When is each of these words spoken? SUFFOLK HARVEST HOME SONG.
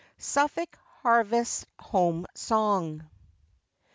SUFFOLK 0.17 0.79
HARVEST 1.03 1.67
HOME 1.79 2.25
SONG. 2.33 3.07